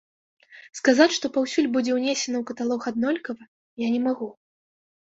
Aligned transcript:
Сказаць, 0.79 1.15
што 1.17 1.31
паўсюль 1.35 1.69
будзе 1.75 1.91
ўнесена 1.99 2.37
ў 2.43 2.45
каталог 2.53 2.81
аднолькава, 2.95 3.43
я 3.87 3.97
не 3.99 4.07
магу. 4.09 4.27